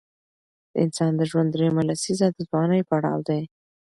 د 0.71 0.73
انسان 0.85 1.11
د 1.17 1.21
ژوند 1.29 1.49
دریمه 1.51 1.83
لسیزه 1.89 2.27
د 2.31 2.37
ځوانۍ 2.49 2.81
پړاو 2.89 3.19
دی. 3.29 3.41